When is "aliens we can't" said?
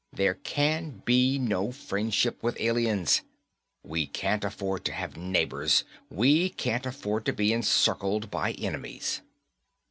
2.59-4.43